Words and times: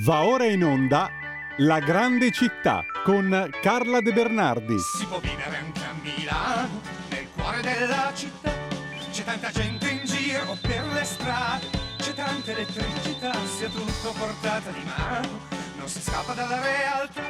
Va 0.00 0.26
ora 0.26 0.44
in 0.44 0.62
onda 0.62 1.08
La 1.58 1.78
grande 1.78 2.30
città 2.30 2.84
con 3.02 3.48
Carla 3.62 4.02
De 4.02 4.12
Bernardi. 4.12 4.76
Si 4.78 5.06
può 5.06 5.18
vivere 5.20 5.56
anche 5.56 5.80
a 5.80 5.94
Milano, 6.02 6.80
nel 7.08 7.26
cuore 7.34 7.62
della 7.62 8.12
città. 8.14 8.52
C'è 9.10 9.24
tanta 9.24 9.50
gente 9.50 9.88
in 9.88 10.00
giro 10.04 10.54
per 10.60 10.84
le 10.92 11.02
strade, 11.02 11.64
c'è 11.96 12.12
tanta 12.12 12.50
elettricità, 12.50 13.32
sia 13.46 13.68
tutto 13.68 14.12
portata 14.18 14.70
di 14.70 14.84
mano, 14.84 15.28
non 15.78 15.88
si 15.88 16.02
scappa 16.02 16.34
dalla 16.34 16.60
realtà. 16.60 17.22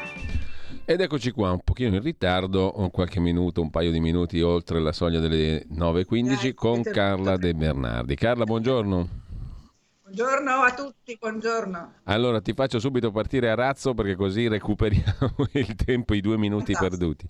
Ed 0.84 1.00
eccoci 1.00 1.30
qua, 1.30 1.52
un 1.52 1.60
pochino 1.62 1.94
in 1.94 2.02
ritardo, 2.02 2.72
qualche 2.90 3.20
minuto, 3.20 3.60
un 3.60 3.70
paio 3.70 3.92
di 3.92 4.00
minuti 4.00 4.40
oltre 4.40 4.80
la 4.80 4.90
soglia 4.90 5.20
delle 5.20 5.66
9.15 5.72 6.54
con 6.54 6.82
Carla 6.82 7.36
De 7.36 7.54
Bernardi. 7.54 8.16
Carla, 8.16 8.42
buongiorno. 8.42 9.24
Buongiorno 10.08 10.62
a 10.62 10.72
tutti, 10.72 11.16
buongiorno. 11.18 11.94
Allora 12.04 12.40
ti 12.40 12.52
faccio 12.52 12.78
subito 12.78 13.10
partire 13.10 13.50
a 13.50 13.56
razzo 13.56 13.92
perché 13.92 14.14
così 14.14 14.46
recuperiamo 14.46 15.34
il 15.54 15.74
tempo, 15.74 16.14
i 16.14 16.20
due 16.20 16.38
minuti 16.38 16.74
Fantastico. 16.74 16.96
perduti. 16.96 17.28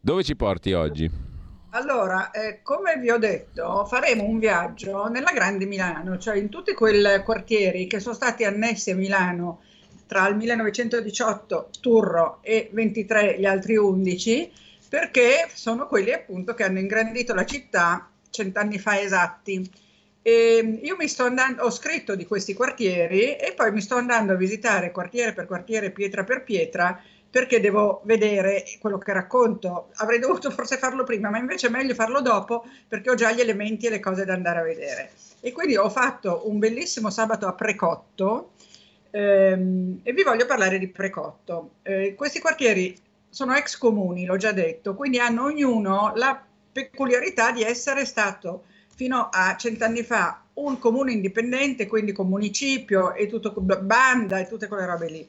Dove 0.00 0.24
ci 0.24 0.34
porti 0.34 0.72
oggi? 0.72 1.08
Allora, 1.70 2.32
eh, 2.32 2.62
come 2.64 2.96
vi 2.96 3.10
ho 3.10 3.16
detto, 3.16 3.84
faremo 3.84 4.24
un 4.24 4.40
viaggio 4.40 5.06
nella 5.06 5.30
Grande 5.30 5.64
Milano, 5.64 6.18
cioè 6.18 6.36
in 6.36 6.48
tutti 6.48 6.74
quei 6.74 7.22
quartieri 7.22 7.86
che 7.86 8.00
sono 8.00 8.16
stati 8.16 8.42
annessi 8.42 8.90
a 8.90 8.96
Milano 8.96 9.60
tra 10.08 10.26
il 10.26 10.34
1918 10.34 11.68
Turro 11.80 12.38
e 12.42 12.70
23 12.72 13.38
gli 13.38 13.46
altri 13.46 13.76
11, 13.76 14.50
perché 14.88 15.48
sono 15.54 15.86
quelli 15.86 16.10
appunto 16.10 16.54
che 16.54 16.64
hanno 16.64 16.80
ingrandito 16.80 17.34
la 17.34 17.46
città 17.46 18.10
cent'anni 18.30 18.80
fa 18.80 19.00
esatti. 19.00 19.90
E 20.22 20.78
io 20.82 20.96
mi 20.96 21.08
sto 21.08 21.24
andando, 21.24 21.64
ho 21.64 21.70
scritto 21.70 22.14
di 22.14 22.26
questi 22.26 22.54
quartieri 22.54 23.34
e 23.36 23.52
poi 23.56 23.72
mi 23.72 23.80
sto 23.80 23.96
andando 23.96 24.32
a 24.32 24.36
visitare 24.36 24.92
quartiere 24.92 25.32
per 25.32 25.46
quartiere, 25.46 25.90
pietra 25.90 26.22
per 26.22 26.44
pietra, 26.44 27.02
perché 27.28 27.60
devo 27.60 28.02
vedere 28.04 28.62
quello 28.78 28.98
che 28.98 29.12
racconto. 29.12 29.88
Avrei 29.94 30.20
dovuto 30.20 30.50
forse 30.50 30.76
farlo 30.76 31.02
prima, 31.02 31.30
ma 31.30 31.38
invece 31.38 31.66
è 31.66 31.70
meglio 31.70 31.94
farlo 31.94 32.20
dopo 32.20 32.64
perché 32.86 33.10
ho 33.10 33.14
già 33.14 33.32
gli 33.32 33.40
elementi 33.40 33.86
e 33.86 33.90
le 33.90 34.00
cose 34.00 34.24
da 34.24 34.34
andare 34.34 34.60
a 34.60 34.62
vedere. 34.62 35.10
E 35.40 35.50
quindi 35.50 35.76
ho 35.76 35.90
fatto 35.90 36.42
un 36.44 36.58
bellissimo 36.58 37.10
sabato 37.10 37.46
a 37.46 37.54
Precotto 37.54 38.52
ehm, 39.10 40.00
e 40.02 40.12
vi 40.12 40.22
voglio 40.22 40.46
parlare 40.46 40.78
di 40.78 40.88
Precotto. 40.88 41.70
Eh, 41.82 42.14
questi 42.14 42.38
quartieri 42.38 42.94
sono 43.28 43.54
ex 43.56 43.78
comuni, 43.78 44.26
l'ho 44.26 44.36
già 44.36 44.52
detto, 44.52 44.94
quindi 44.94 45.18
hanno 45.18 45.44
ognuno 45.44 46.12
la 46.14 46.40
peculiarità 46.70 47.50
di 47.50 47.62
essere 47.62 48.04
stato 48.04 48.64
fino 48.94 49.28
a 49.30 49.56
cent'anni 49.56 50.02
fa 50.02 50.42
un 50.54 50.78
comune 50.78 51.12
indipendente, 51.12 51.86
quindi 51.86 52.12
con 52.12 52.28
municipio 52.28 53.14
e 53.14 53.26
tutto 53.26 53.52
banda 53.52 54.38
e 54.38 54.46
tutte 54.46 54.68
quelle 54.68 54.86
robe 54.86 55.08
lì. 55.08 55.28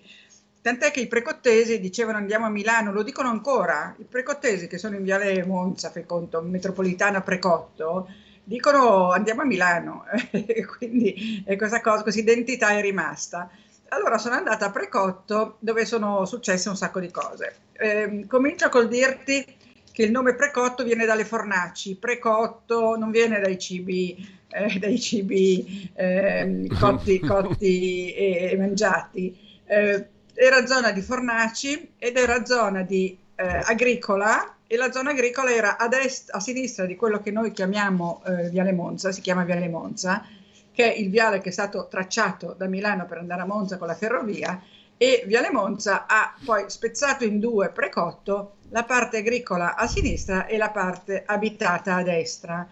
Tant'è 0.62 0.92
che 0.92 1.02
i 1.02 1.08
precottesi 1.08 1.80
dicevano 1.80 2.18
andiamo 2.18 2.46
a 2.46 2.50
Milano, 2.50 2.94
lo 2.94 3.04
dicono 3.04 3.30
ancora, 3.30 3.94
i 4.00 4.06
precottesi 4.06 4.68
che 4.68 4.78
sono 4.78 4.96
in 4.96 5.04
Viale 5.04 5.46
Monza, 5.46 5.90
fai 5.90 6.06
metropolitana 6.44 7.20
Precotto, 7.22 8.08
dicono 8.44 9.12
andiamo 9.12 9.42
a 9.42 9.46
Milano, 9.46 10.06
quindi 10.78 11.44
questa 11.58 11.82
cosa, 11.82 12.04
questa 12.04 12.22
identità 12.22 12.70
è 12.70 12.82
rimasta. 12.82 13.50
Allora 13.90 14.18
sono 14.18 14.36
andata 14.36 14.68
a 14.68 14.72
Precotto 14.72 15.58
dove 15.60 15.86
sono 15.86 16.26
successe 16.26 16.70
un 16.70 16.78
sacco 16.78 17.02
di 17.02 17.12
cose. 17.12 17.56
Eh, 17.74 18.26
comincio 18.28 18.70
col 18.70 18.88
dirti 18.88 19.46
che 19.94 20.04
il 20.04 20.12
nome 20.12 20.34
precotto 20.34 20.84
viene 20.84 21.06
dalle 21.06 21.24
fornaci, 21.24 21.96
precotto 21.96 22.98
non 22.98 23.12
viene 23.12 23.40
dai 23.40 23.60
cibi, 23.60 24.28
eh, 24.50 24.80
dai 24.80 25.00
cibi 25.00 25.90
eh, 25.94 26.68
cotti, 26.80 27.20
cotti 27.20 28.12
e, 28.12 28.50
e, 28.52 28.58
mangiati. 28.58 29.62
Eh, 29.66 30.08
era 30.34 30.66
zona 30.66 30.92
di 30.92 31.02
fornaci 31.02 31.92
ed 32.00 32.18
era 32.18 32.44
zona 32.44 32.82
di 32.82 33.16
eh, 33.36 33.62
agricola 33.66 34.56
e 34.66 34.78
la 34.78 34.92
zona 34.92 35.12
agricola 35.12 35.54
era 35.54 35.78
a, 35.78 35.88
est- 36.02 36.34
a 36.34 36.40
sinistra 36.40 36.88
di 36.88 36.96
quello 36.96 37.22
che 37.22 37.30
noi 37.30 37.52
chiamiamo 37.52 38.24
eh, 38.26 38.50
Viale 38.50 38.74
Monza, 38.74 39.12
si 39.12 39.22
chiama 39.22 39.44
Viale 39.44 39.70
Monza, 39.70 40.26
che 40.72 40.92
è 40.92 40.98
il 40.98 41.12
viale 41.12 41.40
che 41.40 41.50
è 41.50 41.52
stato 41.52 41.88
tracciato 41.88 42.56
da 42.58 42.66
Milano 42.66 43.06
per 43.06 43.20
andare 43.20 43.44
a 43.44 43.46
Monza 43.46 43.78
con 43.78 43.86
la 43.86 43.94
ferrovia 43.94 44.60
e 44.98 45.24
Viale 45.26 45.52
Monza 45.52 46.06
ha 46.08 46.36
poi 46.44 46.66
spezzato 46.68 47.24
in 47.26 47.40
due 47.40 47.70
precotto 47.70 48.56
la 48.70 48.84
parte 48.84 49.18
agricola 49.18 49.76
a 49.76 49.88
sinistra 49.88 50.46
e 50.46 50.58
la 50.58 50.70
parte 50.70 51.24
abitata 51.26 51.96
a 51.96 52.04
destra. 52.04 52.68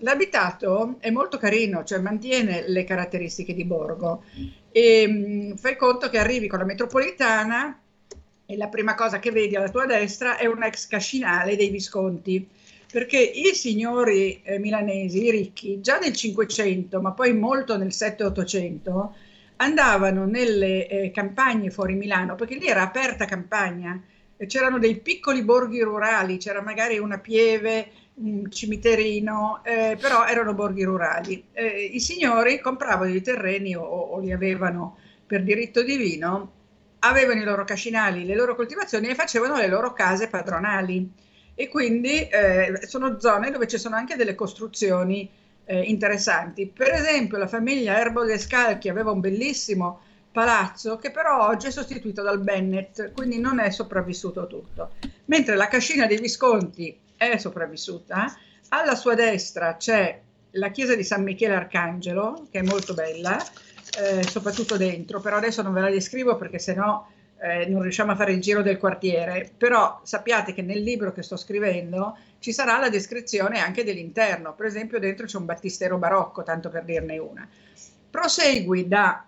L'abitato 0.00 0.96
è 0.98 1.10
molto 1.10 1.38
carino, 1.38 1.82
cioè 1.84 1.98
mantiene 1.98 2.64
le 2.68 2.84
caratteristiche 2.84 3.54
di 3.54 3.64
borgo 3.64 4.24
e 4.70 5.06
mm, 5.08 5.52
fai 5.54 5.76
conto 5.76 6.10
che 6.10 6.18
arrivi 6.18 6.48
con 6.48 6.58
la 6.58 6.66
metropolitana 6.66 7.80
e 8.44 8.56
la 8.56 8.68
prima 8.68 8.94
cosa 8.94 9.18
che 9.18 9.30
vedi 9.30 9.56
alla 9.56 9.70
tua 9.70 9.86
destra 9.86 10.36
è 10.36 10.46
un 10.46 10.62
ex 10.62 10.86
cascinale 10.86 11.56
dei 11.56 11.70
Visconti, 11.70 12.46
perché 12.92 13.18
i 13.18 13.54
signori 13.54 14.40
eh, 14.42 14.58
milanesi, 14.58 15.24
i 15.24 15.30
ricchi, 15.30 15.80
già 15.80 15.98
nel 15.98 16.14
500, 16.14 17.00
ma 17.00 17.12
poi 17.12 17.32
molto 17.32 17.76
nel 17.76 17.88
7-800, 17.88 19.08
andavano 19.56 20.26
nelle 20.26 20.86
eh, 20.86 21.10
campagne 21.10 21.70
fuori 21.70 21.94
Milano, 21.94 22.34
perché 22.34 22.56
lì 22.56 22.66
era 22.66 22.82
aperta 22.82 23.24
campagna, 23.24 24.00
c'erano 24.46 24.78
dei 24.78 24.96
piccoli 24.96 25.42
borghi 25.42 25.80
rurali, 25.80 26.36
c'era 26.36 26.60
magari 26.60 26.98
una 26.98 27.18
pieve, 27.18 27.90
un 28.14 28.50
cimiterino, 28.50 29.62
eh, 29.64 29.96
però 30.00 30.26
erano 30.26 30.54
borghi 30.54 30.84
rurali. 30.84 31.44
Eh, 31.52 31.90
I 31.92 32.00
signori 32.00 32.60
compravano 32.60 33.12
i 33.12 33.22
terreni 33.22 33.74
o, 33.74 33.82
o, 33.82 34.20
li 34.20 34.32
avevano 34.32 34.98
per 35.26 35.42
diritto 35.42 35.82
divino, 35.82 36.52
avevano 37.00 37.40
i 37.40 37.44
loro 37.44 37.64
cascinali, 37.64 38.24
le 38.24 38.34
loro 38.34 38.54
coltivazioni 38.54 39.08
e 39.08 39.14
facevano 39.14 39.56
le 39.56 39.68
loro 39.68 39.92
case 39.92 40.28
padronali. 40.28 41.10
E 41.54 41.68
quindi 41.68 42.28
eh, 42.28 42.80
sono 42.82 43.18
zone 43.18 43.50
dove 43.50 43.66
ci 43.66 43.78
sono 43.78 43.96
anche 43.96 44.16
delle 44.16 44.34
costruzioni 44.34 45.28
eh, 45.66 45.82
interessanti. 45.82 46.66
Per 46.66 46.92
esempio, 46.92 47.36
la 47.36 47.46
famiglia 47.46 47.98
Erbo 47.98 48.24
de 48.24 48.38
Scalchi 48.38 48.88
aveva 48.88 49.10
un 49.10 49.20
bellissimo 49.20 50.00
palazzo 50.32 50.96
che 50.96 51.10
però 51.10 51.46
oggi 51.48 51.66
è 51.66 51.70
sostituito 51.70 52.22
dal 52.22 52.40
Bennett, 52.40 53.12
quindi 53.12 53.38
non 53.38 53.58
è 53.58 53.70
sopravvissuto 53.70 54.46
tutto. 54.46 54.92
Mentre 55.26 55.56
la 55.56 55.68
cascina 55.68 56.06
dei 56.06 56.18
Visconti 56.18 56.96
è 57.16 57.36
sopravvissuta, 57.36 58.34
alla 58.68 58.94
sua 58.94 59.14
destra 59.14 59.76
c'è 59.76 60.20
la 60.52 60.70
chiesa 60.70 60.94
di 60.94 61.04
San 61.04 61.22
Michele 61.22 61.54
Arcangelo, 61.54 62.46
che 62.50 62.60
è 62.60 62.62
molto 62.62 62.94
bella, 62.94 63.38
eh, 63.98 64.22
soprattutto 64.28 64.76
dentro, 64.76 65.20
però 65.20 65.36
adesso 65.36 65.62
non 65.62 65.72
ve 65.72 65.80
la 65.80 65.90
descrivo 65.90 66.36
perché 66.36 66.58
sennò 66.58 67.06
eh, 67.38 67.66
non 67.66 67.82
riusciamo 67.82 68.12
a 68.12 68.16
fare 68.16 68.32
il 68.32 68.40
giro 68.40 68.62
del 68.62 68.78
quartiere, 68.78 69.50
però 69.56 70.00
sappiate 70.02 70.52
che 70.52 70.62
nel 70.62 70.82
libro 70.82 71.12
che 71.12 71.22
sto 71.22 71.36
scrivendo 71.36 72.16
ci 72.46 72.52
sarà 72.52 72.78
la 72.78 72.88
descrizione 72.88 73.58
anche 73.58 73.82
dell'interno, 73.82 74.54
per 74.54 74.66
esempio 74.66 75.00
dentro 75.00 75.26
c'è 75.26 75.36
un 75.36 75.46
battistero 75.46 75.98
barocco, 75.98 76.44
tanto 76.44 76.68
per 76.68 76.84
dirne 76.84 77.18
una. 77.18 77.44
Prosegui 78.08 78.86
da 78.86 79.26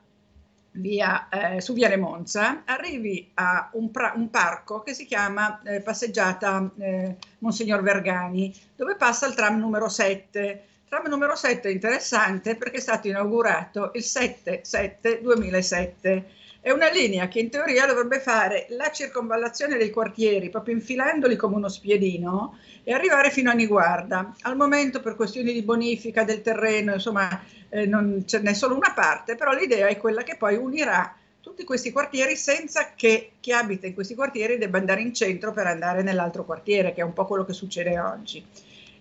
via, 0.71 1.29
eh, 1.29 1.61
su 1.61 1.73
Viale 1.73 1.97
Monza, 1.97 2.63
arrivi 2.65 3.29
a 3.35 3.71
un, 3.73 3.91
pra- 3.91 4.13
un 4.15 4.31
parco 4.31 4.85
che 4.85 4.95
si 4.95 5.05
chiama 5.05 5.61
eh, 5.63 5.81
Passeggiata 5.81 6.71
eh, 6.79 7.17
Monsignor 7.39 7.83
Vergani, 7.83 8.55
dove 8.77 8.95
passa 8.95 9.27
il 9.27 9.35
tram 9.35 9.59
numero 9.59 9.89
7. 9.89 10.65
Il 10.85 10.89
tram 10.89 11.09
numero 11.09 11.35
7 11.35 11.69
è 11.69 11.73
interessante 11.73 12.55
perché 12.55 12.77
è 12.77 12.81
stato 12.81 13.09
inaugurato 13.09 13.91
il 13.95 14.05
7-7-2007 14.05 16.23
è 16.61 16.71
una 16.71 16.91
linea 16.91 17.29
che 17.29 17.39
in 17.39 17.51
teoria 17.51 17.87
dovrebbe 17.87 18.21
fare 18.21 18.67
la 18.71 18.91
circonvallazione 18.91 19.77
dei 19.77 19.91
quartieri, 19.91 20.51
proprio 20.51 20.75
infilandoli 20.75 21.37
come 21.37 21.57
uno 21.57 21.69
spiedino 21.69 22.59
e 22.83 22.93
arrivare 22.93 23.31
fino 23.31 23.51
a 23.51 23.55
Niguarda. 23.55 24.35
Al 24.43 24.57
momento 24.57 25.01
per 25.01 25.15
questioni 25.15 25.53
di 25.53 25.63
bonifica 25.63 26.25
del 26.25 26.43
terreno, 26.43 26.95
insomma, 26.95 27.41
eh, 27.69 27.87
non 27.87 28.25
ce 28.27 28.41
n'è 28.41 28.55
solo 28.55 28.75
una 28.75 28.93
parte, 28.93 29.37
però 29.37 29.53
l'idea 29.53 29.87
è 29.87 29.97
quella 29.97 30.23
che 30.23 30.37
poi 30.37 30.57
unirà 30.57 31.15
tutti 31.41 31.65
questi 31.65 31.93
quartieri 31.93 32.37
senza 32.37 32.93
che 32.95 33.33
chi 33.41 33.53
abita 33.53 33.87
in 33.87 33.95
questi 33.95 34.15
quartieri 34.15 34.59
debba 34.59 34.79
andare 34.79 35.01
in 35.01 35.15
centro 35.15 35.53
per 35.53 35.67
andare 35.67 36.03
nell'altro 36.03 36.45
quartiere, 36.45 36.93
che 36.93 37.01
è 37.01 37.05
un 37.05 37.13
po' 37.13 37.25
quello 37.25 37.45
che 37.45 37.53
succede 37.53 37.99
oggi. 37.99 38.45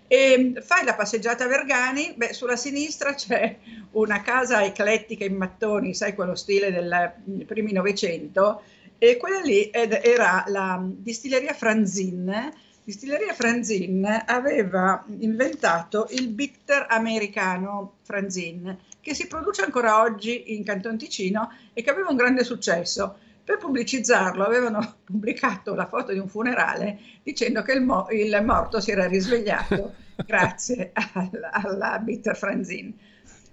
E 0.07 0.54
fai 0.62 0.86
la 0.86 0.95
passeggiata 0.95 1.44
a 1.44 1.48
Vergani, 1.48 2.13
beh, 2.15 2.31
sulla 2.31 2.56
sinistra 2.56 3.13
c'è 3.13 3.57
una 3.92 4.21
casa 4.21 4.63
eclettica 4.63 5.25
in 5.25 5.36
mattoni, 5.36 5.94
sai 5.94 6.15
quello 6.15 6.33
stile 6.33 6.71
del 6.71 7.13
mm, 7.30 7.42
primi 7.42 7.74
Novecento, 7.74 8.62
e 8.98 9.18
quella 9.18 9.42
lì 9.42 9.69
era 9.71 10.45
la 10.48 10.81
distilleria 10.81 11.54
Franzin. 11.54 12.54
Distilleria 12.86 13.33
Franzin 13.33 14.24
aveva 14.25 15.04
inventato 15.19 16.07
il 16.12 16.30
bitter 16.30 16.86
americano 16.89 17.98
Franzin, 18.04 18.77
che 19.01 19.13
si 19.13 19.27
produce 19.27 19.62
ancora 19.62 20.01
oggi 20.01 20.56
in 20.56 20.63
Canton 20.63 20.98
Ticino 20.98 21.51
e 21.74 21.83
che 21.83 21.89
aveva 21.89 22.09
un 22.09 22.15
grande 22.15 22.45
successo 22.45 23.18
per 23.47 23.59
pubblicizzarlo 23.59 24.44
avevano 24.44 24.97
pubblicato 25.05 25.73
la 25.73 25.85
foto 25.85 26.11
di 26.11 26.19
un 26.19 26.27
funerale 26.27 26.99
dicendo 27.23 27.61
che 27.61 27.71
il, 27.71 27.81
mo- 27.81 28.07
il 28.09 28.38
morto 28.44 28.81
si 28.81 28.91
era 28.91 29.07
risvegliato 29.07 29.94
grazie 30.25 30.91
alla, 30.91 31.51
alla 31.51 31.97
Bitter 31.99 32.35
Franzin. 32.35 32.94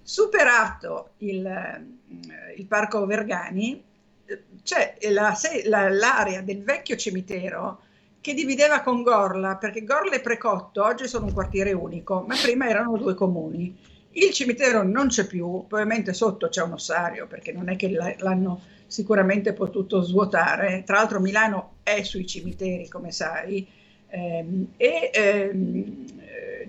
Superato 0.02 1.10
il, 1.18 1.86
il 2.56 2.66
Parco 2.66 3.06
Vergani, 3.06 3.84
c'è 4.64 4.96
la, 5.12 5.32
la, 5.66 5.88
l'area 5.88 6.40
del 6.40 6.64
vecchio 6.64 6.96
cimitero 6.96 7.82
che 8.20 8.34
divideva 8.34 8.80
con 8.80 9.04
Gorla, 9.04 9.56
perché 9.58 9.84
Gorla 9.84 10.16
e 10.16 10.20
Precotto 10.20 10.82
oggi 10.82 11.06
sono 11.06 11.26
un 11.26 11.32
quartiere 11.32 11.72
unico, 11.72 12.24
ma 12.26 12.34
prima 12.34 12.68
erano 12.68 12.96
due 12.96 13.14
comuni. 13.14 13.78
Il 14.16 14.30
cimitero 14.32 14.82
non 14.82 15.08
c'è 15.08 15.26
più, 15.26 15.64
probabilmente 15.66 16.12
sotto 16.12 16.48
c'è 16.48 16.62
un 16.62 16.72
ossario, 16.72 17.26
perché 17.26 17.52
non 17.52 17.68
è 17.68 17.76
che 17.76 17.88
l'hanno 18.18 18.60
sicuramente 18.86 19.52
potuto 19.52 20.02
svuotare. 20.02 20.84
Tra 20.84 20.96
l'altro 20.96 21.20
Milano 21.20 21.76
è 21.82 22.02
sui 22.02 22.26
cimiteri, 22.26 22.88
come 22.88 23.10
sai, 23.10 23.66
ehm, 24.08 24.68
e 24.76 25.10
ehm, 25.12 26.04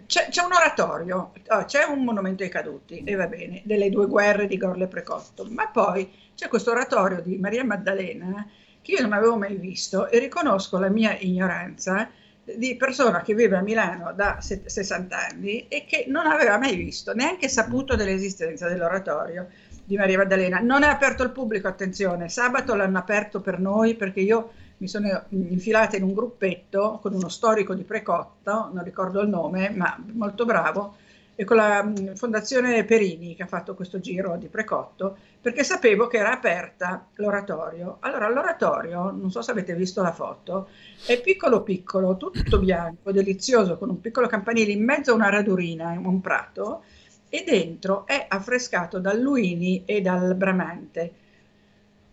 c'è, 0.07 0.29
c'è, 0.29 0.43
un 0.43 0.53
oratorio, 0.53 1.33
oh, 1.49 1.65
c'è 1.65 1.83
un 1.83 2.03
monumento 2.03 2.43
ai 2.43 2.49
caduti, 2.49 3.03
e 3.03 3.15
va 3.15 3.27
bene, 3.27 3.61
delle 3.63 3.89
due 3.89 4.07
guerre 4.07 4.47
di 4.47 4.57
Gorla 4.57 4.85
e 4.85 4.87
Precotto, 4.87 5.45
ma 5.49 5.67
poi 5.67 6.11
c'è 6.35 6.47
questo 6.47 6.71
oratorio 6.71 7.21
di 7.21 7.37
Maria 7.37 7.63
Maddalena 7.63 8.47
che 8.81 8.91
io 8.91 9.01
non 9.01 9.13
avevo 9.13 9.37
mai 9.37 9.55
visto 9.55 10.09
e 10.09 10.19
riconosco 10.19 10.77
la 10.77 10.89
mia 10.89 11.17
ignoranza 11.19 12.09
di 12.55 12.75
persona 12.75 13.21
che 13.21 13.33
vive 13.33 13.57
a 13.57 13.61
Milano 13.61 14.13
da 14.13 14.37
60 14.39 15.17
anni 15.17 15.67
e 15.67 15.85
che 15.85 16.05
non 16.07 16.27
aveva 16.27 16.57
mai 16.57 16.75
visto, 16.75 17.13
neanche 17.13 17.49
saputo 17.49 17.95
dell'esistenza 17.95 18.67
dell'oratorio 18.67 19.47
di 19.83 19.97
Maria 19.97 20.17
Maddalena. 20.17 20.59
Non 20.59 20.83
è 20.83 20.87
aperto 20.87 21.23
al 21.23 21.31
pubblico, 21.31 21.67
attenzione, 21.67 22.29
sabato 22.29 22.75
l'hanno 22.75 22.99
aperto 22.99 23.41
per 23.41 23.59
noi 23.59 23.95
perché 23.95 24.19
io 24.19 24.51
mi 24.77 24.87
sono 24.87 25.23
infilata 25.29 25.95
in 25.95 26.03
un 26.03 26.13
gruppetto 26.13 26.99
con 27.01 27.13
uno 27.13 27.29
storico 27.29 27.73
di 27.73 27.83
Precotto, 27.83 28.69
non 28.73 28.83
ricordo 28.83 29.21
il 29.21 29.29
nome, 29.29 29.69
ma 29.69 29.97
molto 30.13 30.45
bravo, 30.45 30.97
e 31.35 31.43
con 31.43 31.57
la 31.57 31.83
mm, 31.83 32.13
Fondazione 32.15 32.83
Perini 32.85 33.35
che 33.35 33.43
ha 33.43 33.47
fatto 33.47 33.75
questo 33.75 33.99
giro 33.99 34.37
di 34.37 34.47
Precotto, 34.47 35.17
perché 35.41 35.63
sapevo 35.63 36.07
che 36.07 36.17
era 36.17 36.31
aperta 36.31 37.07
l'oratorio. 37.15 37.97
Allora, 37.99 38.29
l'oratorio, 38.29 39.11
non 39.11 39.29
so 39.29 39.41
se 39.41 39.51
avete 39.51 39.75
visto 39.75 40.01
la 40.01 40.13
foto, 40.13 40.69
è 41.05 41.19
piccolo 41.21 41.61
piccolo, 41.61 42.17
tutto 42.17 42.59
bianco, 42.59 43.11
delizioso, 43.11 43.77
con 43.77 43.89
un 43.89 44.01
piccolo 44.01 44.27
campanile 44.27 44.71
in 44.71 44.83
mezzo 44.83 45.11
a 45.11 45.15
una 45.15 45.29
radurina, 45.29 45.93
in 45.93 46.05
un 46.05 46.21
prato, 46.21 46.83
e 47.29 47.43
dentro 47.45 48.05
è 48.05 48.25
affrescato 48.29 48.99
dal 48.99 49.19
Luini 49.19 49.83
e 49.85 50.01
dal 50.01 50.35
Bramante 50.35 51.13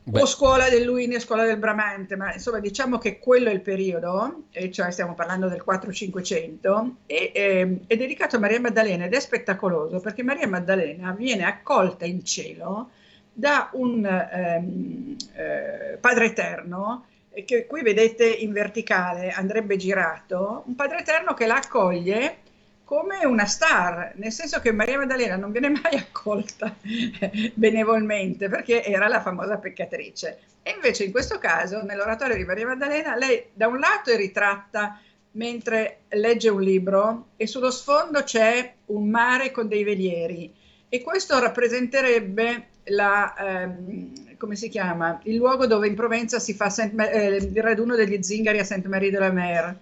Beh. 0.04 0.20
o 0.20 0.26
scuola 0.26 0.68
del 0.68 0.82
Luini 0.82 1.14
e 1.14 1.20
scuola 1.20 1.44
del 1.44 1.58
Bramante, 1.58 2.16
ma 2.16 2.32
insomma 2.32 2.58
diciamo 2.58 2.98
che 2.98 3.20
quello 3.20 3.50
è 3.50 3.52
il 3.52 3.60
periodo, 3.60 4.46
e 4.50 4.70
cioè 4.72 4.90
stiamo 4.90 5.14
parlando 5.14 5.48
del 5.48 5.62
4-500, 5.64 6.90
e, 7.06 7.30
eh, 7.32 7.78
è 7.86 7.96
dedicato 7.96 8.34
a 8.34 8.38
Maria 8.40 8.60
Maddalena 8.60 9.04
ed 9.04 9.14
è 9.14 9.20
spettacoloso 9.20 10.00
perché 10.00 10.24
Maria 10.24 10.48
Maddalena 10.48 11.12
viene 11.12 11.44
accolta 11.44 12.04
in 12.04 12.24
cielo 12.24 12.90
da 13.32 13.70
un 13.74 14.04
ehm, 14.04 15.16
eh, 15.34 15.98
Padre 16.00 16.26
Eterno, 16.26 17.06
che 17.46 17.66
qui 17.66 17.82
vedete 17.82 18.26
in 18.26 18.52
verticale 18.52 19.30
andrebbe 19.30 19.76
girato, 19.76 20.64
un 20.66 20.74
Padre 20.74 20.98
Eterno 20.98 21.32
che 21.32 21.46
la 21.46 21.56
accoglie 21.56 22.38
come 22.84 23.24
una 23.24 23.46
star, 23.46 24.12
nel 24.16 24.32
senso 24.32 24.60
che 24.60 24.72
Maria 24.72 24.98
Maddalena 24.98 25.36
non 25.36 25.50
viene 25.50 25.70
mai 25.70 25.96
accolta 25.96 26.74
benevolmente 27.54 28.48
perché 28.48 28.84
era 28.84 29.08
la 29.08 29.20
famosa 29.20 29.56
peccatrice. 29.56 30.38
E 30.62 30.72
invece 30.72 31.04
in 31.04 31.10
questo 31.10 31.38
caso, 31.38 31.82
nell'oratorio 31.82 32.36
di 32.36 32.44
Maria 32.44 32.66
Maddalena, 32.66 33.16
lei 33.16 33.46
da 33.52 33.66
un 33.68 33.78
lato 33.78 34.10
è 34.10 34.16
ritratta 34.16 35.00
mentre 35.32 36.00
legge 36.10 36.50
un 36.50 36.60
libro 36.60 37.28
e 37.36 37.46
sullo 37.46 37.70
sfondo 37.70 38.22
c'è 38.22 38.74
un 38.86 39.08
mare 39.08 39.50
con 39.50 39.68
dei 39.68 39.84
velieri. 39.84 40.52
E 40.88 41.02
questo 41.02 41.38
rappresenterebbe 41.38 42.66
la, 42.84 43.34
ehm, 43.38 44.36
come 44.36 44.56
si 44.56 44.68
chiama, 44.68 45.20
il 45.24 45.36
luogo 45.36 45.66
dove 45.66 45.86
in 45.86 45.94
Provenza 45.94 46.38
si 46.38 46.52
fa 46.52 46.68
Saint, 46.68 47.00
eh, 47.00 47.36
il 47.36 47.62
raduno 47.62 47.94
degli 47.94 48.22
zingari 48.22 48.58
a 48.58 48.64
Sainte-Marie 48.64 49.10
de 49.10 49.18
la 49.18 49.30
Mer 49.30 49.76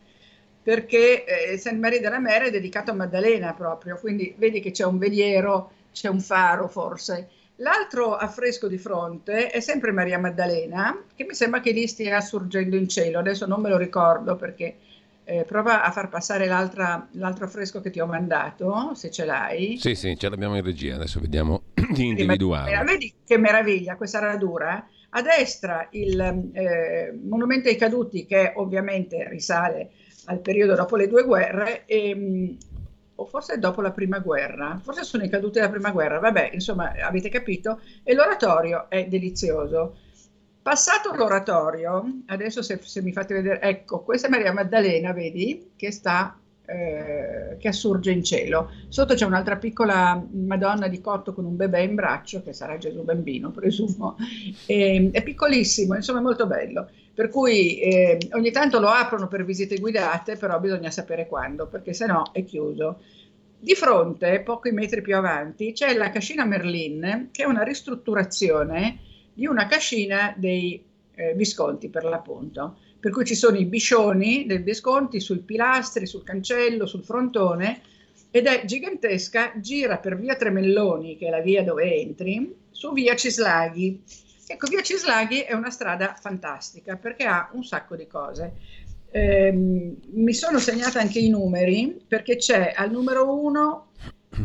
perché 0.62 1.25
eh, 1.25 1.59
Saint 1.59 1.79
Marie 1.79 2.01
della 2.01 2.19
Mer 2.19 2.43
è 2.43 2.51
dedicato 2.51 2.91
a 2.91 2.95
Maddalena 2.95 3.55
proprio, 3.55 3.97
quindi 3.99 4.35
vedi 4.37 4.61
che 4.61 4.71
c'è 4.71 4.85
un 4.85 4.99
veliero, 4.99 5.73
c'è 5.93 6.09
un 6.09 6.21
faro 6.21 6.69
forse. 6.69 7.29
L'altro 7.57 8.17
affresco 8.17 8.69
di 8.69 8.79
fronte 8.79 9.51
è 9.51 9.61
sempre 9.61 9.93
Maria 9.93 10.19
Maddalena, 10.19 11.05
che 11.15 11.25
mi 11.25 11.35
sembra 11.35 11.61
che 11.61 11.73
lì 11.73 11.87
stia 11.87 12.21
sorgendo 12.21 12.77
in 12.77 12.89
cielo, 12.89 13.19
adesso 13.19 13.47
non 13.47 13.61
me 13.61 13.69
lo 13.69 13.77
ricordo 13.77 14.37
perché 14.37 14.77
eh, 15.25 15.45
prova 15.45 15.85
a 15.85 15.91
far 15.91 16.09
passare 16.09 16.47
l'altro 16.47 17.45
affresco 17.45 17.81
che 17.81 17.91
ti 17.91 18.01
ho 18.01 18.06
mandato, 18.06 18.95
se 18.95 19.11
ce 19.11 19.25
l'hai. 19.25 19.77
Sì, 19.79 19.95
sì, 19.95 20.17
ce 20.17 20.29
l'abbiamo 20.29 20.56
in 20.56 20.65
regia, 20.65 20.95
adesso 20.95 21.21
vediamo 21.21 21.65
di 21.93 22.06
individuare. 22.06 22.83
Vedi 22.85 23.13
che 23.25 23.37
meraviglia 23.37 23.97
questa 23.97 24.21
radura? 24.21 24.89
A 25.11 25.23
destra 25.23 25.87
il 25.91 26.21
eh, 26.53 27.19
monumento 27.23 27.69
ai 27.69 27.77
caduti 27.77 28.27
che 28.27 28.53
ovviamente 28.56 29.29
risale 29.29 29.91
al 30.31 30.38
periodo 30.38 30.75
dopo 30.75 30.97
le 30.97 31.09
due 31.09 31.25
guerre, 31.25 31.85
e, 31.87 32.15
mm, 32.15 32.50
o 33.17 33.25
forse 33.27 33.59
dopo 33.59 33.82
la 33.82 33.91
prima 33.91 34.21
guerra, 34.21 34.79
forse 34.82 35.03
sono 35.03 35.25
i 35.25 35.29
caduti 35.29 35.59
della 35.59 35.71
prima 35.71 35.91
guerra, 35.91 36.19
vabbè, 36.21 36.50
insomma, 36.55 36.93
avete 37.03 37.29
capito, 37.29 37.81
e 38.03 38.15
l'oratorio 38.15 38.88
è 38.88 39.06
delizioso. 39.06 39.97
Passato 40.62 41.15
l'oratorio, 41.15 42.23
adesso 42.27 42.62
se, 42.62 42.79
se 42.82 43.03
mi 43.03 43.12
fate 43.12 43.35
vedere, 43.35 43.61
ecco, 43.61 44.03
questa 44.03 44.29
è 44.29 44.31
Maria 44.31 44.53
Maddalena, 44.53 45.12
vedi, 45.12 45.73
che 45.75 45.91
sta 45.91 46.38
eh, 46.65 47.56
che 47.59 47.69
assurge 47.69 48.12
in 48.12 48.23
cielo. 48.23 48.71
Sotto 48.88 49.15
c'è 49.15 49.25
un'altra 49.27 49.56
piccola 49.56 50.25
Madonna 50.31 50.87
di 50.87 51.00
cotto 51.00 51.32
con 51.32 51.44
un 51.44 51.56
bebè 51.56 51.81
in 51.81 51.97
braccio, 51.97 52.43
che 52.43 52.53
sarà 52.53 52.79
Gesù 52.79 53.03
bambino, 53.03 53.50
presumo. 53.50 54.17
E, 54.67 55.11
è 55.11 55.23
piccolissimo, 55.23 55.97
insomma 55.97 56.21
molto 56.21 56.47
bello. 56.47 56.88
Per 57.20 57.28
cui 57.28 57.78
eh, 57.81 58.17
ogni 58.32 58.50
tanto 58.50 58.81
lo 58.81 58.88
aprono 58.88 59.28
per 59.28 59.44
visite 59.44 59.76
guidate, 59.76 60.37
però 60.37 60.58
bisogna 60.58 60.90
sapere 60.90 61.28
quando, 61.28 61.67
perché 61.67 61.93
se 61.93 62.06
no 62.06 62.31
è 62.32 62.46
chiuso. 62.46 63.02
Di 63.58 63.75
fronte, 63.75 64.40
pochi 64.40 64.70
metri 64.70 65.02
più 65.02 65.14
avanti, 65.14 65.75
c'è 65.75 65.93
la 65.93 66.08
cascina 66.08 66.46
Merlin, 66.46 67.28
che 67.31 67.43
è 67.43 67.46
una 67.46 67.62
ristrutturazione 67.62 69.00
di 69.34 69.44
una 69.44 69.67
cascina 69.67 70.32
dei 70.34 70.82
eh, 71.14 71.34
Visconti, 71.34 71.90
per 71.90 72.05
l'appunto 72.05 72.78
per 72.99 73.12
cui 73.12 73.26
ci 73.26 73.34
sono 73.34 73.58
i 73.58 73.67
biscioni 73.67 74.46
del 74.46 74.62
Visconti 74.62 75.20
sui 75.20 75.40
pilastri, 75.40 76.06
sul 76.06 76.25
cancello, 76.25 76.87
sul 76.87 77.05
frontone 77.05 77.82
ed 78.31 78.46
è 78.46 78.64
gigantesca, 78.64 79.52
gira 79.56 79.99
per 79.99 80.17
via 80.17 80.37
Tremelloni, 80.37 81.19
che 81.19 81.26
è 81.26 81.31
la 81.31 81.40
via 81.40 81.62
dove 81.62 81.94
entri, 81.94 82.55
su 82.70 82.94
via 82.94 83.15
Cislaghi. 83.15 84.03
Ecco, 84.53 84.67
via 84.67 84.83
Cislaghi 84.83 85.43
è 85.43 85.53
una 85.53 85.71
strada 85.71 86.17
fantastica 86.21 86.97
perché 86.97 87.25
ha 87.25 87.49
un 87.53 87.63
sacco 87.63 87.95
di 87.95 88.09
cose. 88.09 88.55
Eh, 89.13 89.53
mi 89.53 90.35
sono 90.35 90.59
segnata 90.59 90.99
anche 90.99 91.21
i 91.21 91.29
numeri 91.29 92.05
perché 92.07 92.35
c'è 92.35 92.73
al 92.75 92.91
numero 92.91 93.33
uno 93.33 93.93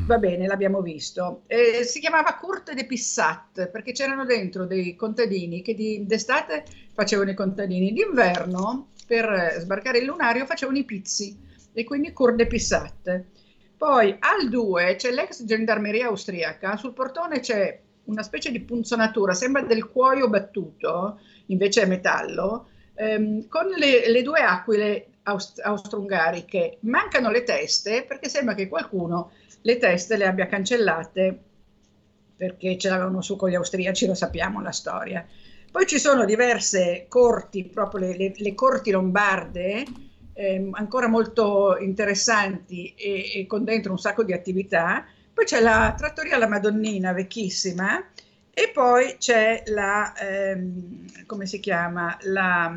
va 0.06 0.20
bene, 0.20 0.46
l'abbiamo 0.46 0.82
visto. 0.82 1.42
Eh, 1.48 1.84
si 1.86 2.00
chiamava 2.00 2.36
Curte 2.36 2.76
de 2.76 2.86
Pissat 2.86 3.68
perché 3.70 3.94
c'erano 3.94 4.26
dentro 4.26 4.66
dei 4.66 4.96
contadini 4.96 5.64
che 5.64 5.74
di, 5.74 6.06
d'estate 6.06 6.66
facevano 6.94 7.32
i 7.32 7.36
contadini, 7.36 7.92
d'inverno 7.92 8.90
per 9.08 9.56
sbarcare 9.58 9.98
il 9.98 10.06
lunario 10.06 10.46
facevano 10.46 10.78
i 10.78 10.84
pizzi 10.84 11.36
e 11.74 11.84
quindi 11.84 12.14
Curte 12.14 12.44
de 12.44 12.46
Pissat. 12.46 13.24
Poi 13.76 14.16
al 14.20 14.50
2 14.50 14.98
c'è 14.98 15.10
l'ex 15.10 15.44
gendarmeria 15.46 16.06
austriaca, 16.06 16.78
sul 16.78 16.94
portone 16.94 17.40
c'è 17.40 17.82
una 18.06 18.24
specie 18.24 18.52
di 18.52 18.60
punzonatura, 18.62 19.34
sembra 19.34 19.62
del 19.62 19.88
cuoio 19.88 20.30
battuto, 20.30 21.20
invece 21.48 21.84
è 21.84 21.86
metallo, 21.86 22.68
ehm, 22.96 23.48
con 23.48 23.68
le, 23.68 24.10
le, 24.10 24.22
due 24.22 24.40
aquile 24.40 25.08
aust- 25.24 25.60
austro-ungariche. 25.60 26.78
Mancano 26.82 27.30
le 27.32 27.44
teste 27.44 28.04
perché 28.04 28.30
sembra 28.30 28.56
che 28.56 28.68
qualcuno 28.68 29.32
le 29.62 29.78
teste 29.78 30.18
le 30.18 30.26
abbia 30.28 30.46
cancellate 30.48 31.40
perché 32.38 32.78
ce 32.78 32.90
l'avevano 32.90 33.22
su 33.22 33.36
con 33.36 33.50
gli 33.50 33.56
austriaci, 33.56 34.06
lo 34.06 34.14
sappiamo 34.14 34.62
la 34.62 34.72
storia. 34.72 35.26
Poi 35.72 35.86
ci 35.86 36.00
sono 36.00 36.26
diverse 36.26 37.06
corti, 37.08 37.66
proprio 37.66 38.08
le, 38.08 38.18
le, 38.18 38.34
le 38.36 38.54
corti 38.54 38.92
lombarde, 38.92 39.84
eh, 40.34 40.70
ancora 40.72 41.08
molto 41.08 41.78
interessanti 41.78 42.94
e, 42.96 43.32
e, 43.34 43.46
con 43.48 43.64
dentro 43.64 43.92
un 43.92 44.00
sacco 44.00 44.24
di 44.24 44.34
attività. 44.34 45.06
Poi 45.36 45.46
c'è 45.46 45.60
la 45.60 45.94
trattoria 45.98 46.38
La 46.38 46.48
Madonnina, 46.48 47.12
vecchissima, 47.12 48.10
e 48.54 48.72
poi 48.74 49.18
c'è 49.20 49.64
la, 49.68 50.14
ehm, 50.18 51.26
come 51.26 51.46
si 51.46 51.60
chiama, 51.60 52.18
la 52.22 52.74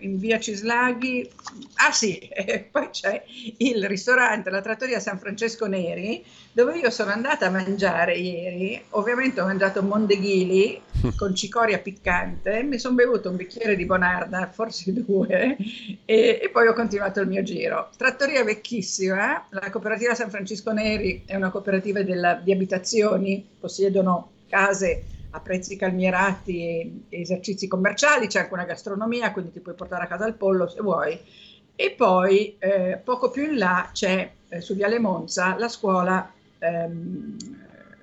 in 0.00 0.18
via 0.18 0.38
Cislaghi, 0.38 1.28
ah 1.76 1.92
sì, 1.92 2.18
e 2.28 2.68
poi 2.70 2.90
c'è 2.90 3.22
il 3.58 3.86
ristorante, 3.86 4.50
la 4.50 4.60
trattoria 4.60 5.00
San 5.00 5.18
Francesco 5.18 5.66
Neri, 5.66 6.24
dove 6.52 6.78
io 6.78 6.90
sono 6.90 7.10
andata 7.10 7.46
a 7.46 7.50
mangiare 7.50 8.16
ieri, 8.16 8.82
ovviamente 8.90 9.40
ho 9.40 9.46
mangiato 9.46 9.82
mondeghili 9.82 10.80
con 11.16 11.34
cicoria 11.34 11.78
piccante, 11.78 12.62
mi 12.62 12.78
sono 12.78 12.94
bevuto 12.94 13.30
un 13.30 13.36
bicchiere 13.36 13.76
di 13.76 13.86
Bonarda, 13.86 14.50
forse 14.50 14.92
due, 15.04 15.56
e, 16.04 16.40
e, 16.42 16.50
poi 16.52 16.68
ho 16.68 16.72
continuato 16.72 17.20
il 17.20 17.28
mio 17.28 17.42
giro. 17.42 17.90
Trattoria 17.96 18.44
vecchissima, 18.44 19.46
la 19.50 19.70
cooperativa 19.70 20.14
San 20.14 20.30
Francisco 20.30 20.72
Neri 20.72 21.22
è 21.26 21.36
una 21.36 21.50
cooperativa 21.50 22.02
della, 22.02 22.34
di 22.34 22.52
abitazioni, 22.52 23.46
possiedono 23.58 24.30
case 24.48 25.04
a 25.30 25.40
prezzi 25.40 25.76
calmierati 25.76 27.04
e, 27.08 27.20
esercizi 27.20 27.68
commerciali, 27.68 28.26
c'è 28.26 28.40
anche 28.40 28.54
una 28.54 28.64
gastronomia, 28.64 29.32
quindi 29.32 29.52
ti 29.52 29.60
puoi 29.60 29.74
portare 29.74 30.04
a 30.04 30.06
casa 30.06 30.26
il 30.26 30.34
pollo 30.34 30.68
se 30.68 30.80
vuoi. 30.80 31.18
E 31.76 31.90
poi 31.92 32.56
eh, 32.58 33.00
poco 33.02 33.30
più 33.30 33.44
in 33.44 33.56
là 33.56 33.90
c'è 33.92 34.30
eh, 34.48 34.60
su 34.60 34.74
Viale 34.74 34.98
Monza 34.98 35.56
la 35.56 35.68
scuola 35.68 36.30
ehm, 36.58 37.36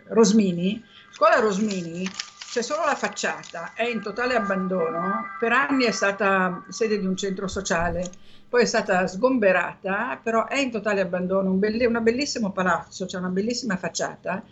Rosmini. 0.08 0.84
Scuola 1.12 1.40
Rosmini 1.40 2.08
c'è 2.50 2.62
solo 2.62 2.86
la 2.86 2.96
facciata, 2.96 3.74
è 3.76 3.84
in 3.84 4.02
totale 4.02 4.36
abbandono, 4.36 5.26
per 5.40 5.52
anni 5.52 5.84
è 5.84 5.92
stata 5.92 6.66
sede 6.70 6.98
di 6.98 7.06
un 7.06 7.16
centro 7.16 7.48
sociale, 7.48 8.10
poi 8.50 8.62
è 8.62 8.66
stata 8.66 9.06
sgomberata, 9.06 10.20
però 10.24 10.48
è 10.48 10.58
in 10.58 10.72
totale 10.72 11.02
abbandono, 11.02 11.52
un, 11.52 11.60
bell- 11.60 11.86
un 11.86 12.02
bellissimo 12.02 12.52
palazzo, 12.52 13.06
c'è 13.06 13.18
una 13.18 13.28
bellissima 13.28 13.76
facciata 13.78 14.44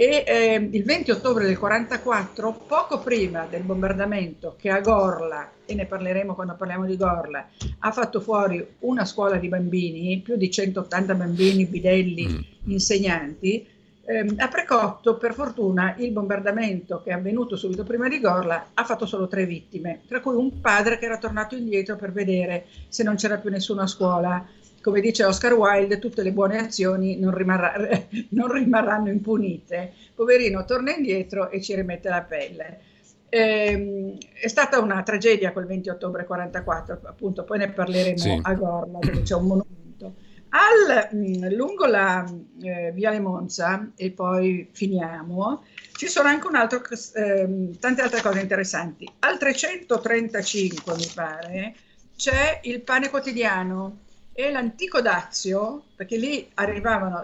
e 0.00 0.24
eh, 0.26 0.54
il 0.54 0.82
20 0.82 1.10
ottobre 1.10 1.44
del 1.44 1.58
1944, 1.60 2.64
poco 2.66 3.00
prima 3.00 3.44
del 3.44 3.60
bombardamento 3.64 4.56
che 4.58 4.70
a 4.70 4.80
Gorla, 4.80 5.50
e 5.66 5.74
ne 5.74 5.84
parleremo 5.84 6.34
quando 6.34 6.54
parliamo 6.56 6.86
di 6.86 6.96
Gorla, 6.96 7.46
ha 7.80 7.92
fatto 7.92 8.22
fuori 8.22 8.66
una 8.78 9.04
scuola 9.04 9.36
di 9.36 9.48
bambini, 9.48 10.20
più 10.20 10.36
di 10.36 10.50
180 10.50 11.14
bambini, 11.14 11.66
bidelli, 11.66 12.28
mm. 12.28 12.70
insegnanti, 12.70 13.66
eh, 14.06 14.34
a 14.38 14.48
Precotto, 14.48 15.18
per 15.18 15.34
fortuna, 15.34 15.94
il 15.98 16.12
bombardamento 16.12 17.02
che 17.02 17.10
è 17.10 17.12
avvenuto 17.12 17.56
subito 17.56 17.84
prima 17.84 18.08
di 18.08 18.20
Gorla 18.20 18.70
ha 18.72 18.84
fatto 18.84 19.04
solo 19.04 19.28
tre 19.28 19.44
vittime, 19.44 20.00
tra 20.08 20.20
cui 20.20 20.34
un 20.34 20.62
padre 20.62 20.98
che 20.98 21.04
era 21.04 21.18
tornato 21.18 21.56
indietro 21.56 21.96
per 21.96 22.10
vedere 22.10 22.64
se 22.88 23.02
non 23.02 23.16
c'era 23.16 23.36
più 23.36 23.50
nessuno 23.50 23.82
a 23.82 23.86
scuola 23.86 24.46
come 24.80 25.00
dice 25.00 25.24
Oscar 25.24 25.52
Wilde, 25.54 25.98
tutte 25.98 26.22
le 26.22 26.32
buone 26.32 26.58
azioni 26.58 27.18
non, 27.18 27.34
rimarrà, 27.34 27.74
non 28.30 28.52
rimarranno 28.52 29.10
impunite. 29.10 29.92
Poverino 30.14 30.64
torna 30.64 30.94
indietro 30.94 31.50
e 31.50 31.60
ci 31.60 31.74
rimette 31.74 32.08
la 32.08 32.22
pelle. 32.22 32.80
Eh, 33.28 34.18
è 34.32 34.48
stata 34.48 34.80
una 34.80 35.02
tragedia 35.02 35.52
quel 35.52 35.66
20 35.66 35.88
ottobre 35.88 36.24
44, 36.24 37.00
appunto, 37.04 37.44
poi 37.44 37.58
ne 37.58 37.70
parleremo 37.70 38.18
sì. 38.18 38.38
a 38.42 38.54
Gorla, 38.54 38.98
dove 39.00 39.22
c'è 39.22 39.34
un 39.34 39.46
monumento. 39.46 40.14
Al, 40.48 41.10
mm, 41.14 41.54
lungo 41.54 41.86
la 41.86 42.28
eh, 42.60 42.90
Viale 42.92 43.20
Monza, 43.20 43.92
e 43.94 44.10
poi 44.10 44.68
finiamo, 44.72 45.62
ci 45.92 46.08
sono 46.08 46.28
anche 46.28 46.48
un 46.48 46.56
altro, 46.56 46.82
eh, 47.14 47.70
tante 47.78 48.02
altre 48.02 48.20
cose 48.20 48.40
interessanti. 48.40 49.08
Al 49.20 49.38
335, 49.38 50.94
mi 50.96 51.08
pare, 51.14 51.74
c'è 52.16 52.60
il 52.64 52.80
pane 52.80 53.10
quotidiano, 53.10 53.98
e 54.46 54.50
l'antico 54.50 55.00
Dazio, 55.00 55.84
perché 55.94 56.16
lì 56.16 56.48
arrivavano 56.54 57.22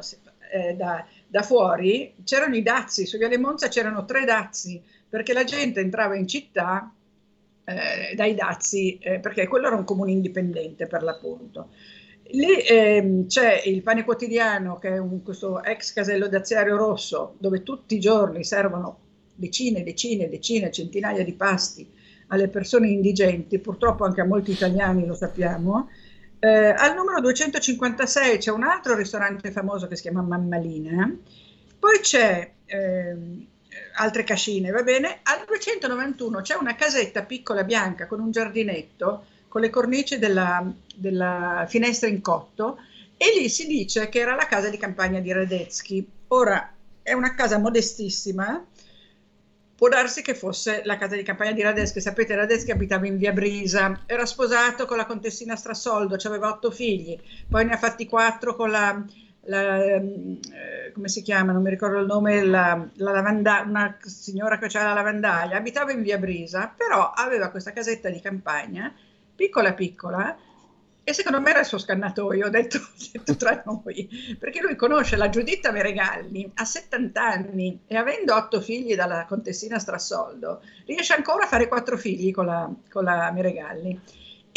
eh, 0.53 0.75
da, 0.75 1.05
da, 1.27 1.43
fuori, 1.43 2.15
c'erano 2.25 2.57
i 2.57 2.63
dazi, 2.63 3.07
su 3.07 3.19
Viale 3.19 3.39
Monza 3.39 3.69
c'erano 3.69 4.05
tre 4.05 4.25
dazi, 4.25 4.83
perché 5.09 5.33
la 5.33 5.45
gente 5.45 5.81
entrava 5.81 6.17
in 6.17 6.27
città 6.27 6.93
eh, 7.65 8.15
dai 8.15 8.35
dazi, 8.35 8.99
eh, 8.99 9.19
perché 9.19 9.47
quello 9.47 9.67
era 9.67 9.77
un 9.77 9.85
comune 9.85 10.13
indipendente 10.13 10.87
per 10.87 11.03
l'appunto. 11.03 11.71
Lì 12.31 12.61
ehm, 12.61 13.27
c'è 13.27 13.63
il 13.67 13.83
pane 13.83 14.05
quotidiano, 14.05 14.79
che 14.79 14.89
è 14.89 14.99
un, 14.99 15.23
questo 15.23 15.63
ex 15.63 15.93
casello 15.93 16.29
daziario 16.29 16.77
rosso, 16.77 17.35
dove 17.39 17.63
tutti 17.63 17.95
i 17.95 18.01
giorni 18.01 18.43
servono 18.43 18.99
decine, 19.35 19.83
decine, 19.83 20.29
decine, 20.29 20.71
centinaia 20.71 21.23
di 21.23 21.35
pasti 21.35 21.89
alle 22.29 22.49
persone 22.49 22.89
indigenti, 22.89 23.59
purtroppo 23.59 24.05
anche 24.05 24.21
a 24.21 24.25
molti 24.25 24.51
italiani 24.51 25.07
lo 25.07 25.15
sappiamo, 25.15 25.89
eh, 26.39 26.75
al 26.77 26.95
numero 26.95 27.21
256 27.21 28.39
c'è 28.39 28.51
un 28.51 28.63
altro 28.63 28.95
ristorante 28.95 29.51
famoso 29.51 29.89
che 29.89 29.97
si 29.97 30.03
chiama 30.03 30.23
Mammalina, 30.23 31.15
poi 31.79 32.01
c'è 32.01 32.51
eh, 32.67 33.17
altre 33.97 34.25
cascine, 34.25 34.71
va 34.71 34.83
bene. 34.83 35.21
Al 35.23 35.45
291 35.47 36.41
c'è 36.41 36.57
una 36.57 36.75
casetta 36.75 37.23
piccola 37.23 37.65
bianca 37.65 38.07
con 38.07 38.21
un 38.21 38.31
giardinetto 38.31 39.27
con 39.49 39.61
le 39.61 39.71
cornici 39.71 40.19
della, 40.19 40.71
della 40.95 41.65
finestra 41.69 42.09
in 42.09 42.21
cotto 42.21 42.79
e 43.17 43.33
lì 43.39 43.49
si 43.49 43.67
dice 43.67 44.09
che 44.09 44.19
era 44.19 44.35
la 44.35 44.47
casa 44.47 44.69
di 44.69 44.77
campagna 44.77 45.21
di 45.21 45.33
Radetzky. 45.33 46.07
Ora 46.29 46.73
è 47.03 47.13
una 47.13 47.35
casa 47.35 47.59
modestissima, 47.59 48.63
Può 49.77 49.89
darsi 49.89 50.23
che 50.23 50.35
fosse 50.35 50.81
la 50.85 50.97
casa 50.97 51.17
di 51.17 51.23
campagna 51.23 51.53
di 51.53 51.61
Radeschi. 51.61 52.01
Sapete, 52.01 52.35
Radeschi 52.35 52.71
abitava 52.71 53.07
in 53.07 53.19
via 53.19 53.33
Brisa, 53.33 54.05
era 54.07 54.25
sposato 54.25 54.87
con 54.87 54.97
la 54.97 55.05
contessina 55.05 55.55
Strasoldo, 55.55 56.17
aveva 56.25 56.49
otto 56.49 56.71
figli, 56.71 57.21
poi 57.47 57.67
ne 57.67 57.75
ha 57.75 57.77
fatti 57.77 58.07
quattro 58.07 58.57
con 58.57 58.71
la, 58.71 59.05
la 59.43 59.85
eh, 59.85 60.93
come 60.95 61.09
si 61.09 61.21
chiama, 61.21 61.53
non 61.53 61.63
mi 61.63 61.69
ricordo 61.69 61.99
il 61.99 62.07
nome, 62.07 62.43
la, 62.43 62.89
la 62.95 63.11
lavanda, 63.11 63.65
una 63.67 63.99
signora 64.01 64.57
che 64.57 64.65
aveva 64.65 64.85
la 64.85 64.95
lavandaglia. 64.95 65.59
Abitava 65.59 65.93
in 65.93 66.01
via 66.01 66.17
Brisa, 66.17 66.73
però 66.75 67.11
aveva 67.11 67.51
questa 67.51 67.73
casetta 67.73 68.09
di 68.09 68.21
campagna, 68.21 68.91
piccola 69.35 69.75
piccola, 69.75 70.35
e 71.09 71.13
secondo 71.13 71.41
me 71.41 71.51
era 71.51 71.61
il 71.61 71.67
suo 71.67 71.79
scannatoio, 71.79 72.47
ho 72.47 72.51
detto, 72.51 72.81
detto 73.13 73.37
tra 73.37 73.63
noi, 73.65 74.37
perché 74.41 74.61
lui 74.61 74.75
conosce 74.75 75.15
la 75.15 75.29
Giuditta 75.29 75.71
Meregalli 75.71 76.51
a 76.55 76.65
70 76.65 77.25
anni 77.25 77.81
e 77.87 77.95
avendo 77.95 78.35
otto 78.35 78.61
figli 78.61 78.97
dalla 78.97 79.25
contessina 79.25 79.79
Strassoldo, 79.79 80.63
riesce 80.85 81.15
ancora 81.15 81.45
a 81.45 81.47
fare 81.47 81.69
quattro 81.69 81.97
figli 81.97 82.33
con 82.33 82.47
la, 82.47 82.69
con 82.91 83.05
la 83.05 83.31
Meregalli. 83.31 84.01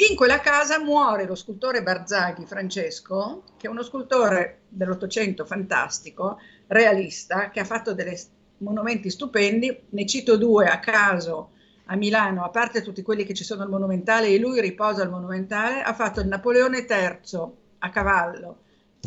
In 0.09 0.15
quella 0.15 0.39
casa 0.39 0.79
muore 0.79 1.27
lo 1.27 1.35
scultore 1.35 1.83
Barzaghi 1.83 2.47
Francesco, 2.47 3.43
che 3.55 3.67
è 3.67 3.69
uno 3.69 3.83
scultore 3.83 4.61
dell'Ottocento 4.69 5.45
fantastico, 5.45 6.39
realista, 6.65 7.51
che 7.51 7.59
ha 7.59 7.65
fatto 7.65 7.93
dei 7.93 8.17
monumenti 8.57 9.11
stupendi, 9.11 9.81
ne 9.89 10.05
cito 10.07 10.35
due 10.35 10.65
a 10.65 10.79
caso 10.79 11.51
a 11.91 11.95
Milano, 11.95 12.43
a 12.43 12.49
parte 12.49 12.83
tutti 12.83 13.01
quelli 13.01 13.23
che 13.23 13.33
ci 13.33 13.43
sono 13.43 13.63
al 13.63 13.69
Monumentale, 13.69 14.27
e 14.27 14.39
lui 14.39 14.61
riposa 14.61 15.01
al 15.01 15.09
Monumentale, 15.09 15.81
ha 15.81 15.93
fatto 15.93 16.19
il 16.19 16.27
Napoleone 16.27 16.85
III 16.87 17.51
a 17.79 17.89
cavallo 17.89 18.57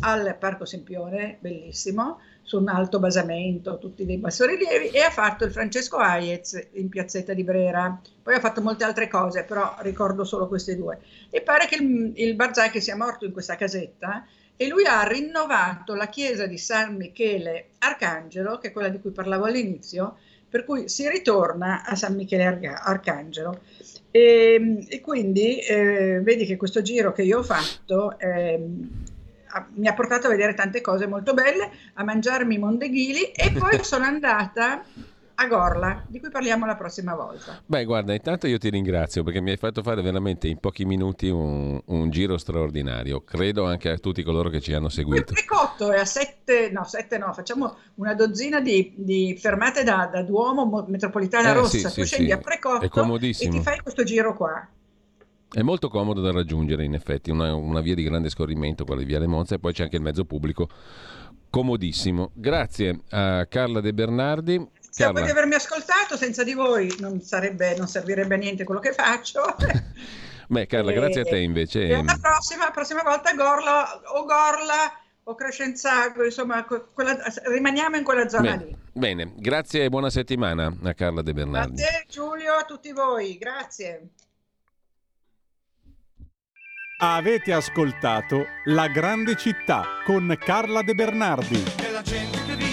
al 0.01 0.35
Parco 0.37 0.65
Sempione, 0.65 1.37
bellissimo, 1.39 2.19
su 2.41 2.59
un 2.59 2.67
alto 2.67 2.99
basamento, 2.99 3.77
tutti 3.77 4.05
dei 4.05 4.17
bassorilievi, 4.17 4.89
e 4.89 4.99
ha 4.99 5.09
fatto 5.09 5.45
il 5.45 5.51
Francesco 5.51 5.97
Hayez 5.97 6.69
in 6.73 6.89
piazzetta 6.89 7.33
di 7.33 7.43
Brera. 7.43 8.01
Poi 8.21 8.35
ha 8.35 8.39
fatto 8.39 8.61
molte 8.61 8.83
altre 8.83 9.07
cose, 9.07 9.43
però 9.43 9.75
ricordo 9.79 10.25
solo 10.25 10.47
queste 10.47 10.75
due. 10.75 10.99
E 11.29 11.41
pare 11.41 11.67
che 11.67 11.75
il, 11.75 12.11
il 12.15 12.35
Barzai 12.35 12.81
sia 12.81 12.97
morto 12.97 13.23
in 13.25 13.31
questa 13.31 13.55
casetta 13.55 14.25
e 14.57 14.67
lui 14.67 14.85
ha 14.85 15.03
rinnovato 15.03 15.95
la 15.95 16.07
chiesa 16.07 16.45
di 16.47 16.57
San 16.57 16.95
Michele 16.95 17.69
Arcangelo, 17.79 18.57
che 18.57 18.67
è 18.67 18.71
quella 18.71 18.89
di 18.89 18.99
cui 18.99 19.11
parlavo 19.11 19.45
all'inizio, 19.45 20.17
per 20.53 20.65
cui 20.65 20.87
si 20.87 21.09
ritorna 21.09 21.83
a 21.83 21.95
San 21.95 22.13
Michele 22.13 22.75
Arcangelo. 22.83 23.61
E, 24.11 24.53
ehm, 24.53 24.85
e 24.87 25.01
quindi 25.01 25.57
eh, 25.57 26.19
vedi 26.21 26.45
che 26.45 26.57
questo 26.57 26.83
giro 26.83 27.11
che 27.11 27.23
io 27.23 27.39
ho 27.39 27.43
fatto 27.43 28.19
eh, 28.19 28.63
mi 29.73 29.87
ha 29.87 29.93
portato 29.95 30.27
a 30.27 30.29
vedere 30.29 30.53
tante 30.53 30.79
cose 30.79 31.07
molto 31.07 31.33
belle, 31.33 31.71
a 31.95 32.03
mangiarmi 32.03 32.53
i 32.53 32.59
mondeghili 32.59 33.31
e 33.31 33.51
poi 33.57 33.79
sono 33.83 34.05
andata 34.05 34.83
a 35.43 35.47
Gorla, 35.47 36.03
di 36.07 36.19
cui 36.19 36.29
parliamo 36.29 36.65
la 36.65 36.75
prossima 36.75 37.15
volta. 37.15 37.61
Beh, 37.65 37.85
guarda, 37.85 38.13
intanto 38.13 38.47
io 38.47 38.57
ti 38.57 38.69
ringrazio 38.69 39.23
perché 39.23 39.41
mi 39.41 39.51
hai 39.51 39.57
fatto 39.57 39.83
fare 39.83 40.01
veramente 40.01 40.47
in 40.47 40.57
pochi 40.57 40.85
minuti 40.85 41.29
un, 41.29 41.79
un 41.85 42.09
giro 42.09 42.37
straordinario. 42.37 43.21
Credo 43.23 43.65
anche 43.65 43.89
a 43.89 43.97
tutti 43.97 44.23
coloro 44.23 44.49
che 44.49 44.61
ci 44.61 44.73
hanno 44.73 44.89
seguito. 44.89 45.33
Il 45.33 45.45
Precotto 45.45 45.91
è 45.91 45.99
a 45.99 46.05
sette, 46.05 46.69
no, 46.71 46.83
sette 46.83 47.17
no, 47.17 47.33
facciamo 47.33 47.75
una 47.95 48.13
dozzina 48.13 48.59
di, 48.59 48.93
di 48.95 49.37
fermate 49.39 49.83
da, 49.83 50.09
da, 50.11 50.23
Duomo, 50.23 50.85
Metropolitana 50.87 51.49
eh, 51.49 51.53
Rossa, 51.53 51.77
sì, 51.77 51.83
tu 51.83 51.89
sì, 51.89 52.05
scendi 52.05 52.27
sì. 52.27 52.31
a 52.31 52.37
Precotto 52.37 52.83
e 52.83 53.49
ti 53.49 53.61
fai 53.61 53.79
questo 53.79 54.03
giro 54.03 54.35
qua. 54.35 54.67
È 55.51 55.61
molto 55.61 55.87
comodo 55.87 56.19
da 56.19 56.31
raggiungere, 56.31 56.83
in 56.83 56.95
effetti, 56.95 57.29
una, 57.29 57.53
una 57.53 57.79
via 57.79 57.93
di 57.93 58.01
grande 58.01 58.29
scorrimento, 58.29 58.85
quella 58.85 59.01
di 59.01 59.05
Viale 59.05 59.27
Monza, 59.27 59.53
e 59.53 59.59
poi 59.59 59.71
c'è 59.71 59.83
anche 59.83 59.97
il 59.97 60.01
mezzo 60.01 60.25
pubblico 60.25 60.67
comodissimo. 61.51 62.31
Grazie 62.33 63.01
a 63.11 63.45
Carla 63.45 63.79
De 63.79 63.93
Bernardi. 63.93 64.67
Grazie 64.95 65.23
di 65.23 65.29
avermi 65.29 65.55
ascoltato, 65.55 66.15
senza 66.17 66.43
di 66.43 66.53
voi 66.53 66.95
non, 66.99 67.21
sarebbe, 67.21 67.75
non 67.75 67.87
servirebbe 67.87 68.35
a 68.35 68.37
niente 68.37 68.63
quello 68.63 68.79
che 68.79 68.93
faccio. 68.93 69.43
Beh, 70.47 70.67
Carla, 70.67 70.91
e, 70.91 70.93
grazie 70.93 71.21
a 71.21 71.23
te 71.23 71.37
invece. 71.37 71.87
E 71.87 71.93
alla 71.95 72.17
prossima, 72.21 72.69
prossima 72.69 73.01
volta 73.01 73.33
Gorla 73.33 74.01
o 74.13 74.25
Gorla 74.25 74.99
o 75.23 75.35
Crescenzago, 75.35 76.23
insomma, 76.23 76.63
quella, 76.65 77.17
rimaniamo 77.45 77.95
in 77.95 78.03
quella 78.03 78.27
zona 78.27 78.51
bene, 78.51 78.65
lì. 78.65 78.77
Bene, 78.91 79.33
grazie 79.37 79.85
e 79.85 79.89
buona 79.89 80.09
settimana 80.09 80.71
a 80.83 80.93
Carla 80.93 81.21
De 81.21 81.33
Bernardi. 81.33 81.81
Grazie 81.81 82.05
Giulio, 82.09 82.53
a 82.53 82.63
tutti 82.63 82.91
voi, 82.91 83.37
grazie. 83.37 84.09
Avete 86.99 87.51
ascoltato 87.51 88.45
La 88.65 88.87
grande 88.87 89.35
città 89.35 90.01
con 90.05 90.37
Carla 90.39 90.83
De 90.83 90.93
Bernardi. 90.93 91.63
E 91.81 91.91
la 91.91 92.01
gente 92.01 92.37
che 92.45 92.55
vive, 92.55 92.63
che 92.63 92.63
lavora 92.63 92.72